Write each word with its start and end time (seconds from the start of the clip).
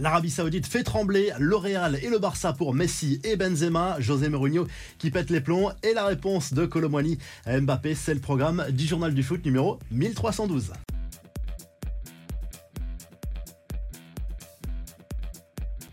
L'Arabie 0.00 0.30
Saoudite 0.30 0.66
fait 0.68 0.84
trembler 0.84 1.32
le 1.40 1.56
Real 1.56 1.98
et 2.00 2.08
le 2.08 2.20
Barça 2.20 2.52
pour 2.52 2.72
Messi 2.72 3.20
et 3.24 3.34
Benzema, 3.34 3.96
José 3.98 4.28
Mourinho 4.28 4.68
qui 4.98 5.10
pète 5.10 5.28
les 5.28 5.40
plombs. 5.40 5.72
Et 5.82 5.92
la 5.92 6.06
réponse 6.06 6.52
de 6.54 6.66
Colomwani. 6.66 7.18
À 7.44 7.60
Mbappé, 7.60 7.96
c'est 7.96 8.14
le 8.14 8.20
programme 8.20 8.64
du 8.70 8.86
journal 8.86 9.12
du 9.12 9.24
foot 9.24 9.44
numéro 9.44 9.80
1312. 9.90 10.70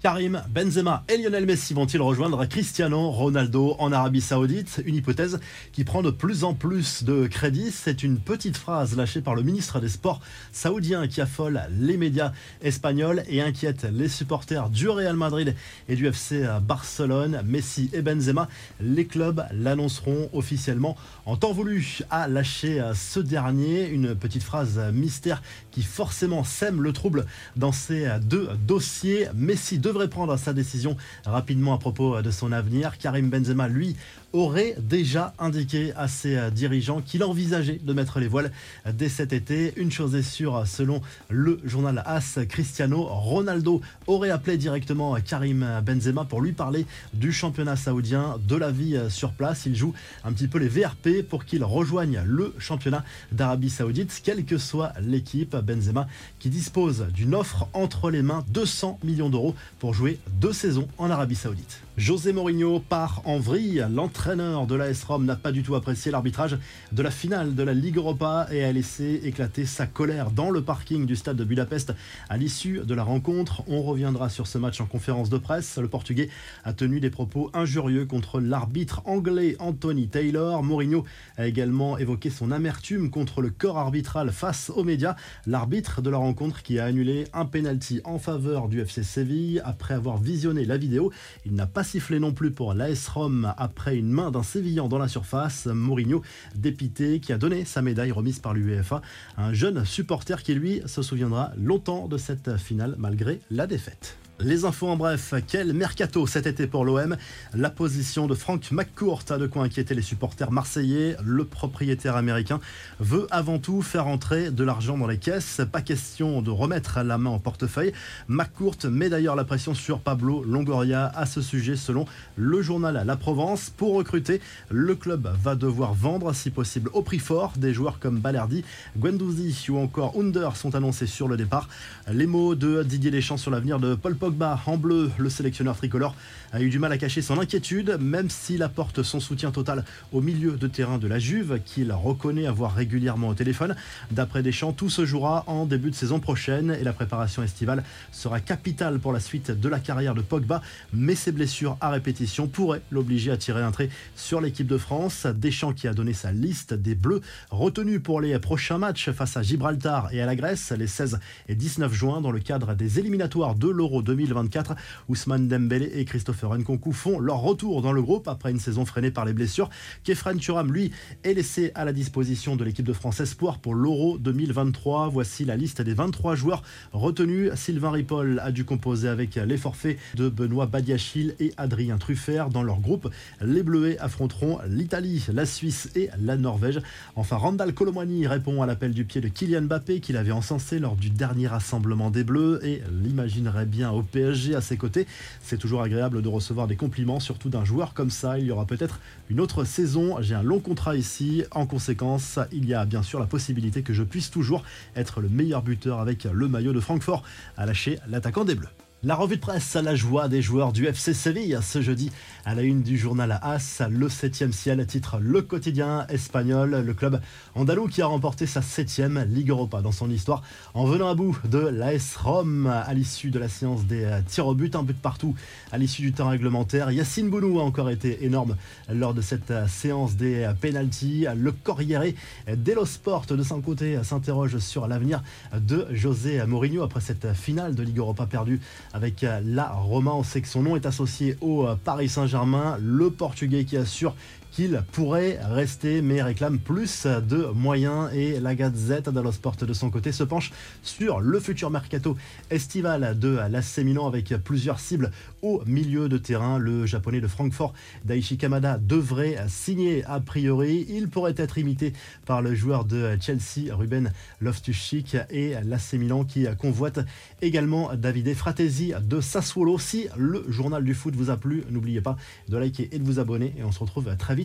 Karim 0.06 0.44
Benzema 0.54 1.04
et 1.10 1.18
Lionel 1.18 1.48
Messi 1.48 1.74
vont-ils 1.74 2.00
rejoindre 2.00 2.46
Cristiano 2.46 3.10
Ronaldo 3.10 3.76
en 3.80 3.92
Arabie 3.92 4.22
Saoudite? 4.22 4.84
Une 4.86 4.94
hypothèse 4.94 5.40
qui 5.72 5.84
prend 5.84 6.04
de 6.04 6.12
plus 6.12 6.44
en 6.44 6.54
plus 6.54 7.04
de 7.04 7.26
crédit. 7.26 7.72
C'est 7.72 8.04
une 8.04 8.20
petite 8.20 8.56
phrase 8.56 8.96
lâchée 8.96 9.22
par 9.22 9.34
le 9.34 9.42
ministre 9.42 9.80
des 9.80 9.90
Sports 9.90 10.22
saoudien 10.52 11.08
qui 11.08 11.22
affole 11.22 11.60
les 11.80 11.98
médias 11.98 12.34
espagnols 12.62 13.24
et 13.28 13.42
inquiète 13.42 13.88
les 13.92 14.08
supporters 14.08 14.70
du 14.70 14.90
Real 14.90 15.16
Madrid 15.16 15.56
et 15.90 15.96
du 15.96 16.06
FC 16.06 16.46
Barcelone. 16.62 17.42
Messi 17.44 17.90
et 17.92 18.04
Benzema, 18.04 18.48
les 18.80 19.08
clubs 19.08 19.44
l'annonceront 19.54 20.30
officiellement 20.34 20.96
en 21.26 21.36
temps 21.36 21.52
voulu 21.52 22.02
à 22.12 22.28
lâcher 22.28 22.80
ce 22.94 23.20
dernier. 23.20 23.88
Une 23.88 24.14
petite 24.14 24.44
phrase 24.44 24.80
mystère 24.94 25.42
qui 25.72 25.82
forcément 25.82 26.44
sème 26.44 26.84
le 26.84 26.94
trouble 26.94 27.26
dans 27.56 27.72
ces 27.72 28.08
deux 28.22 28.50
dossiers. 28.68 29.30
Messi 29.34 29.80
devrait 29.80 29.95
prendre 30.04 30.38
sa 30.38 30.54
décision 30.54 30.98
rapidement 31.26 31.74
à 31.74 31.78
propos 31.78 32.22
de 32.22 32.32
son 32.32 32.52
avenir. 32.52 32.98
Karim 32.98 33.30
Benzema, 33.30 33.68
lui, 33.68 33.96
aurait 34.34 34.76
déjà 34.80 35.34
indiqué 35.40 35.94
à 35.96 36.08
ses 36.08 36.52
dirigeants 36.52 37.02
qu'il 37.02 37.24
envisageait 37.24 37.80
de 37.82 37.94
mettre 37.94 38.20
les 38.20 38.28
voiles 38.28 38.52
dès 38.94 39.08
cet 39.08 39.32
été. 39.32 39.74
Une 39.78 39.92
chose 39.92 40.14
est 40.14 40.24
sûre, 40.24 40.64
selon 40.68 41.02
le 41.30 41.60
journal 41.64 42.04
AS, 42.06 42.40
Cristiano 42.50 43.04
Ronaldo 43.04 43.82
aurait 44.08 44.32
appelé 44.32 44.58
directement 44.58 45.16
Karim 45.22 45.66
Benzema 45.86 46.26
pour 46.26 46.42
lui 46.42 46.52
parler 46.52 46.86
du 47.14 47.32
championnat 47.32 47.78
saoudien, 47.78 48.38
de 48.46 48.56
la 48.56 48.72
vie 48.72 49.00
sur 49.10 49.32
place. 49.32 49.66
Il 49.66 49.76
joue 49.76 49.94
un 50.26 50.34
petit 50.34 50.50
peu 50.50 50.60
les 50.60 50.68
VRP 50.68 51.22
pour 51.28 51.46
qu'il 51.46 51.64
rejoigne 51.64 52.22
le 52.26 52.54
championnat 52.60 53.06
d'Arabie 53.32 53.70
Saoudite, 53.70 54.22
quelle 54.24 54.44
que 54.44 54.58
soit 54.58 54.92
l'équipe. 55.00 55.56
Benzema 55.56 56.08
qui 56.40 56.50
dispose 56.50 57.08
d'une 57.14 57.36
offre 57.36 57.68
entre 57.74 58.10
les 58.10 58.22
mains 58.22 58.44
200 58.50 59.00
millions 59.04 59.30
d'euros 59.30 59.56
jouer 59.94 60.20
deux 60.28 60.54
saisons 60.54 60.88
en 60.98 61.10
Arabie 61.10 61.36
Saoudite. 61.36 61.82
José 61.98 62.34
Mourinho 62.34 62.82
part 62.82 63.22
en 63.24 63.40
vrille. 63.40 63.86
L'entraîneur 63.90 64.68
de 64.68 64.76
l'AS 64.76 65.02
Rome 65.06 65.24
n'a 65.24 65.38
pas 65.38 65.54
du 65.54 65.64
tout 65.64 65.76
apprécié 65.76 66.12
l'arbitrage 66.12 66.58
de 66.92 67.02
la 67.02 67.10
finale 67.10 67.56
de 67.56 67.64
la 67.64 67.74
Ligue 67.74 67.96
Europa 67.96 68.48
et 68.52 68.66
a 68.66 68.72
laissé 68.74 69.22
éclater 69.24 69.66
sa 69.66 69.88
colère 69.88 70.32
dans 70.32 70.50
le 70.50 70.62
parking 70.62 71.06
du 71.06 71.16
stade 71.16 71.38
de 71.38 71.46
Budapest 71.46 71.94
à 72.28 72.36
l'issue 72.36 72.82
de 72.86 72.94
la 72.94 73.04
rencontre. 73.04 73.64
On 73.68 73.82
reviendra 73.82 74.28
sur 74.28 74.46
ce 74.46 74.58
match 74.58 74.82
en 74.82 74.88
conférence 74.88 75.30
de 75.30 75.38
presse. 75.38 75.78
Le 75.78 75.88
Portugais 75.88 76.28
a 76.66 76.74
tenu 76.74 77.00
des 77.00 77.10
propos 77.10 77.50
injurieux 77.54 78.06
contre 78.06 78.42
l'arbitre 78.42 79.02
anglais 79.06 79.56
Anthony 79.60 80.10
Taylor. 80.10 80.64
Mourinho 80.64 81.06
a 81.38 81.48
également 81.48 81.98
évoqué 81.98 82.30
son 82.30 82.52
amertume 82.52 83.10
contre 83.10 83.42
le 83.42 83.52
corps 83.52 83.78
arbitral 83.78 84.34
face 84.34 84.70
aux 84.70 84.84
médias. 84.84 85.16
L'arbitre 85.48 86.02
de 86.02 86.10
la 86.10 86.18
rencontre 86.18 86.62
qui 86.62 86.78
a 86.78 86.84
annulé 86.84 87.24
un 87.32 87.46
penalty 87.46 88.02
en 88.04 88.20
faveur 88.20 88.68
du 88.68 88.82
FC 88.82 89.02
Séville 89.02 89.62
après 89.64 89.94
avoir 89.94 90.18
visionné 90.18 90.66
la 90.66 90.76
vidéo. 90.76 91.14
Il 91.46 91.54
n'a 91.54 91.68
pas 91.68 91.85
sifflé 91.86 92.20
non 92.20 92.34
plus 92.34 92.52
pour 92.52 92.74
l'AS 92.74 93.08
Rome 93.08 93.54
après 93.58 93.96
une 93.96 94.10
main 94.10 94.32
d'un 94.32 94.44
Sévillan 94.44 94.90
dans 94.90 94.98
la 94.98 95.08
surface. 95.08 95.68
Mourinho, 95.68 96.22
dépité, 96.56 97.20
qui 97.22 97.32
a 97.32 97.38
donné 97.38 97.64
sa 97.64 97.82
médaille 97.82 98.12
remise 98.12 98.40
par 98.40 98.54
l'UEFA. 98.54 99.02
Un 99.38 99.54
jeune 99.54 99.86
supporter 99.86 100.44
qui, 100.44 100.54
lui, 100.56 100.82
se 100.86 101.02
souviendra 101.02 101.52
longtemps 101.58 102.08
de 102.08 102.18
cette 102.18 102.58
finale 102.58 102.96
malgré 102.98 103.40
la 103.52 103.68
défaite. 103.68 104.18
Les 104.42 104.66
infos 104.66 104.90
en 104.90 104.98
bref, 104.98 105.34
quel 105.48 105.72
mercato 105.72 106.28
cet 106.28 106.46
été 106.46 106.68
pour 106.68 106.84
l'OM 106.84 107.16
La 107.54 107.70
position 107.70 108.28
de 108.28 108.36
Frank 108.36 108.70
McCourt 108.72 109.24
a 109.30 109.38
de 109.38 109.48
quoi 109.48 109.64
inquiéter 109.64 109.96
les 109.96 110.02
supporters 110.02 110.52
marseillais. 110.52 111.16
Le 111.24 111.46
propriétaire 111.46 112.18
américain 112.18 112.60
veut 113.00 113.28
avant 113.32 113.60
tout 113.60 113.82
faire 113.82 114.08
entrer 114.08 114.52
de 114.52 114.64
l'argent 114.66 114.98
dans 114.98 115.08
les 115.08 115.20
caisses. 115.20 115.62
Pas 115.72 115.82
question 115.82 116.42
de 116.42 116.52
remettre 116.52 117.00
la 117.02 117.18
main 117.18 117.30
au 117.30 117.40
portefeuille. 117.40 117.94
McCourt 118.28 118.78
met 118.84 119.08
d'ailleurs 119.08 119.38
la 119.38 119.46
pression 119.46 119.74
sur 119.74 120.00
Pablo 120.00 120.44
Longoria 120.44 121.14
à 121.16 121.26
ce 121.26 121.42
sujet 121.42 121.78
selon 121.78 122.06
le 122.36 122.62
journal 122.62 123.04
La 123.06 123.16
Provence. 123.16 123.70
Pour 123.70 123.96
recruter, 123.96 124.42
le 124.70 124.96
club 124.96 125.34
va 125.42 125.56
devoir 125.56 125.94
vendre 125.94 126.34
si 126.34 126.50
possible 126.50 126.90
au 126.92 127.02
prix 127.04 127.20
fort. 127.20 127.54
Des 127.56 127.74
joueurs 127.74 128.00
comme 128.00 128.20
Balerdi, 128.20 128.66
Guendouzi 128.98 129.68
ou 129.70 129.78
encore 129.78 130.14
Under 130.20 130.58
sont 130.58 130.76
annoncés 130.76 131.08
sur 131.08 131.30
le 131.30 131.38
départ. 131.38 131.70
Les 132.12 132.28
mots 132.28 132.56
de 132.56 132.84
Didier 132.84 133.12
Deschamps 133.12 133.38
sur 133.38 133.50
l'avenir 133.50 133.80
de 133.80 133.96
Paul 133.96 134.16
Pogba 134.26 134.60
en 134.66 134.78
bleu, 134.78 135.12
le 135.20 135.30
sélectionneur 135.30 135.78
tricolore 135.78 136.16
a 136.52 136.60
eu 136.60 136.70
du 136.70 136.80
mal 136.80 136.92
à 136.92 136.98
cacher 136.98 137.22
son 137.22 137.38
inquiétude, 137.38 137.98
même 138.00 138.32
s'il 138.32 138.64
apporte 138.64 139.04
son 139.04 139.20
soutien 139.20 139.52
total 139.52 139.86
au 140.12 140.20
milieu 140.20 140.54
de 140.54 140.66
terrain 140.66 140.98
de 140.98 141.08
la 141.08 141.20
Juve, 141.20 141.60
qu'il 141.64 141.92
reconnaît 141.92 142.48
avoir 142.48 142.74
régulièrement 142.74 143.28
au 143.28 143.36
téléphone. 143.36 143.76
D'après 144.10 144.42
Deschamps, 144.42 144.74
tout 144.74 144.90
se 144.90 145.06
jouera 145.06 145.44
en 145.46 145.68
début 145.68 145.92
de 145.92 145.96
saison 145.96 146.20
prochaine 146.20 146.76
et 146.80 146.84
la 146.84 146.92
préparation 146.92 147.44
estivale 147.44 147.84
sera 148.12 148.40
capitale 148.40 148.98
pour 148.98 149.14
la 149.14 149.20
suite 149.20 149.52
de 149.52 149.70
la 149.70 149.78
carrière 149.78 150.16
de 150.16 150.24
Pogba, 150.24 150.64
mais 150.92 151.14
ses 151.14 151.32
blessures 151.32 151.78
à 151.80 151.92
répétition 151.92 152.48
pourraient 152.48 152.82
l'obliger 152.90 153.30
à 153.30 153.38
tirer 153.38 153.62
un 153.62 153.72
trait 153.72 153.92
sur 154.16 154.42
l'équipe 154.42 154.66
de 154.66 154.78
France. 154.80 155.28
Deschamps 155.28 155.74
qui 155.74 155.88
a 155.88 155.94
donné 155.94 156.14
sa 156.14 156.32
liste 156.32 156.74
des 156.74 156.96
Bleus 156.96 157.22
retenus 157.52 158.02
pour 158.02 158.22
les 158.22 158.40
prochains 158.40 158.80
matchs 158.80 159.12
face 159.12 159.38
à 159.38 159.44
Gibraltar 159.44 160.12
et 160.14 160.22
à 160.22 160.26
la 160.26 160.36
Grèce 160.36 160.72
les 160.72 160.88
16 160.88 161.20
et 161.48 161.54
19 161.54 161.94
juin 161.94 162.22
dans 162.22 162.32
le 162.32 162.40
cadre 162.40 162.74
des 162.74 162.98
éliminatoires 162.98 163.54
de 163.54 163.70
l'Euro 163.70 164.02
2024. 164.16 164.76
Ousmane 165.10 165.48
Dembélé 165.48 165.92
et 165.96 166.06
Christopher 166.06 166.58
Nkunku 166.58 166.94
font 166.94 167.20
leur 167.20 167.40
retour 167.40 167.82
dans 167.82 167.92
le 167.92 168.02
groupe 168.02 168.28
après 168.28 168.52
une 168.52 168.60
saison 168.60 168.86
freinée 168.86 169.12
par 169.12 169.26
les 169.26 169.34
blessures. 169.34 169.70
Kefren 170.04 170.38
Turam, 170.38 170.72
lui, 170.72 170.92
est 171.24 171.34
laissé 171.34 171.72
à 171.76 171.86
la 171.86 171.94
disposition 171.94 172.56
de 172.56 172.64
l'équipe 172.64 172.86
de 172.86 172.94
France 172.94 173.20
Espoir 173.20 173.60
pour 173.60 173.76
l'Euro 173.76 174.18
2023. 174.18 175.10
Voici 175.10 175.46
la 175.46 175.58
liste 175.58 175.82
des 175.82 175.94
23 175.94 176.36
joueurs 176.36 176.64
retenus. 176.94 177.52
Sylvain 177.56 177.92
Ripoll 177.92 178.40
a 178.40 178.52
dû 178.52 178.64
composer 178.64 179.10
avec 179.10 179.36
les 179.36 179.58
forfaits 179.58 179.98
de 180.16 180.30
Benoît 180.30 180.66
Badiachil 180.66 181.36
et 181.40 181.54
Adrien 181.58 181.98
Truffert. 181.98 182.50
Dans 182.50 182.64
leur 182.64 182.80
groupe, 182.80 183.10
les 183.42 183.64
Bleuets 183.64 183.98
affronteront 184.00 184.60
l'Italie, 184.68 185.26
la 185.34 185.46
Suisse 185.46 185.90
et 185.96 186.10
la 186.20 186.38
Norvège. 186.38 186.82
Enfin, 187.16 187.36
Randall 187.36 187.74
Colomani 187.74 188.28
répond 188.28 188.62
à 188.62 188.66
l'appel 188.66 188.94
du 188.94 189.06
pied 189.06 189.22
de 189.22 189.28
Kylian 189.28 189.64
Mbappé 189.64 190.00
qu'il 190.00 190.18
avait 190.18 190.32
encensé 190.32 190.80
lors 190.80 190.96
du 190.96 191.10
dernier 191.10 191.48
rassemblement 191.48 192.12
des 192.12 192.24
Bleus 192.24 192.60
et 192.64 192.82
l'imaginerait 193.04 193.66
bien 193.66 193.92
au 193.92 194.02
PSG 194.06 194.56
à 194.56 194.62
ses 194.62 194.78
côtés. 194.78 195.08
C'est 195.42 195.58
toujours 195.58 195.82
agréable 195.82 196.22
de 196.22 196.28
recevoir 196.28 196.68
des 196.68 196.76
compliments, 196.76 197.20
surtout 197.20 197.50
d'un 197.50 197.66
joueur 197.66 197.94
comme 197.94 198.10
ça. 198.10 198.40
Il 198.40 198.46
y 198.46 198.52
aura 198.52 198.66
peut-être 198.66 199.00
une 199.30 199.40
autre 199.40 199.64
saison. 199.64 200.18
J'ai 200.22 200.36
un 200.36 200.44
long 200.44 200.60
contrat 200.60 200.96
ici. 200.96 201.44
En 201.52 201.66
conséquence, 201.66 202.40
il 202.52 202.68
y 202.68 202.74
a 202.74 202.86
bien 202.86 203.04
sûr 203.04 203.20
la 203.20 203.28
possibilité 203.28 203.82
que 203.82 203.94
je 203.94 204.04
puisse 204.04 204.32
toujours 204.32 204.64
être 204.96 205.22
le 205.22 205.30
meilleur 205.30 205.62
buteur 205.62 206.00
avec 206.00 206.26
le 206.26 206.48
maillot 206.48 206.74
de 206.74 206.80
Francfort 206.80 207.24
à 207.58 207.66
lâcher 207.66 208.00
l'attaquant 208.08 208.46
des 208.46 208.56
Bleus. 208.56 208.85
La 209.06 209.14
revue 209.14 209.36
de 209.36 209.42
presse 209.42 209.76
à 209.76 209.84
la 209.84 209.94
joie 209.94 210.28
des 210.28 210.42
joueurs 210.42 210.74
du 210.74 210.88
FC 210.88 211.14
Séville 211.14 211.60
ce 211.62 211.80
jeudi 211.80 212.12
à 212.44 212.56
la 212.56 212.64
une 212.64 212.82
du 212.82 212.98
journal 212.98 213.40
AS, 213.44 213.84
le 213.88 214.10
7 214.10 214.52
ciel 214.52 214.84
titre 214.88 215.20
Le 215.22 215.44
quotidien 215.44 216.08
espagnol, 216.10 216.82
le 216.84 216.94
club 216.96 217.22
andalou 217.54 217.88
qui 217.88 218.02
a 218.02 218.08
remporté 218.08 218.48
sa 218.48 218.64
7 218.64 219.04
Ligue 219.28 219.52
Europa 219.52 219.84
dans 219.84 219.92
son 219.92 220.10
histoire 220.10 220.42
en 220.74 220.86
venant 220.86 221.08
à 221.08 221.14
bout 221.14 221.38
de 221.48 221.60
l'AS 221.60 222.16
Rome 222.16 222.66
à 222.66 222.92
l'issue 222.96 223.30
de 223.30 223.38
la 223.38 223.48
séance 223.48 223.86
des 223.86 224.10
tirs 224.28 224.48
au 224.48 224.56
but, 224.56 224.76
un 224.76 224.82
but 224.82 224.98
partout 224.98 225.36
à 225.72 225.78
l'issue 225.78 226.02
du 226.02 226.12
temps 226.12 226.30
réglementaire. 226.30 226.90
Yacine 226.90 227.30
Bounou 227.30 227.60
a 227.60 227.64
encore 227.64 227.92
été 227.92 228.26
énorme 228.26 228.56
lors 228.90 229.14
de 229.14 229.22
cette 229.22 229.54
séance 229.68 230.16
des 230.16 230.50
pénalties. 230.62 231.28
Le 231.36 231.52
Corriere 231.52 232.14
dello 232.48 232.86
Sport 232.86 233.28
de 233.28 233.44
son 233.44 233.62
côté 233.62 234.00
s'interroge 234.04 234.58
sur 234.58 234.88
l'avenir 234.88 235.22
de 235.56 235.86
José 235.92 236.44
Mourinho 236.48 236.82
après 236.82 237.02
cette 237.02 237.34
finale 237.34 237.76
de 237.76 237.84
Ligue 237.84 238.00
Europa 238.00 238.26
perdue 238.26 238.60
avec 238.96 239.26
euh, 239.26 239.42
la 239.44 239.68
Roma. 239.68 240.12
On 240.14 240.24
sait 240.24 240.42
que 240.42 240.48
son 240.48 240.62
nom 240.62 240.78
est 240.78 240.86
associé 240.86 241.38
au 241.42 241.68
euh, 241.68 241.76
Paris 241.76 242.08
Saint-Germain, 242.08 242.78
le 242.82 243.10
Portugais 243.10 243.66
qui 243.66 243.76
assure 243.76 244.16
qu'il 244.56 244.82
pourrait 244.94 245.38
rester, 245.44 246.02
mais 246.02 246.24
réclame 246.24 246.60
plus 246.60 247.06
de 247.06 247.48
moyens. 247.54 248.10
Et 248.14 248.40
la 248.40 248.56
Gazette 248.56 249.10
dello 249.10 249.34
Sport 249.34 249.58
de 249.58 249.74
son 249.74 249.90
côté 249.90 250.14
se 250.14 250.24
penche 250.24 250.54
sur 250.82 251.20
le 251.20 251.42
futur 251.42 251.70
mercato 251.70 252.16
estival 252.50 253.20
de 253.20 253.38
l'AC 253.50 253.80
Milan 253.80 254.08
avec 254.08 254.34
plusieurs 254.46 254.80
cibles 254.80 255.12
au 255.42 255.62
milieu 255.66 256.08
de 256.08 256.18
terrain. 256.18 256.58
Le 256.58 256.86
japonais 256.86 257.20
de 257.20 257.28
Francfort, 257.28 257.74
Daichi 258.06 258.38
Kamada, 258.38 258.78
devrait 258.78 259.38
signer 259.50 260.06
a 260.06 260.22
priori. 260.22 260.86
Il 260.88 261.10
pourrait 261.10 261.36
être 261.36 261.58
imité 261.58 261.92
par 262.26 262.42
le 262.42 262.56
joueur 262.56 262.86
de 262.86 263.18
Chelsea, 263.20 263.76
Ruben 263.76 264.14
Loftus-Cheek, 264.40 265.18
et 265.32 265.56
l'AC 265.66 265.94
Milan 265.94 266.24
qui 266.24 266.46
convoite 266.58 267.00
également 267.42 267.94
Davide 267.96 268.34
Fratesi 268.34 268.94
de 269.04 269.20
Sassuolo. 269.20 269.78
Si 269.80 270.08
le 270.18 270.46
journal 270.48 270.86
du 270.86 270.94
foot 270.94 271.14
vous 271.14 271.30
a 271.30 271.36
plu, 271.36 271.66
n'oubliez 271.70 272.00
pas 272.00 272.16
de 272.48 272.56
liker 272.56 272.88
et 272.94 273.00
de 273.00 273.04
vous 273.04 273.20
abonner. 273.20 273.54
Et 273.58 273.64
on 273.66 273.74
se 273.74 273.80
retrouve 273.80 274.16
très 274.18 274.45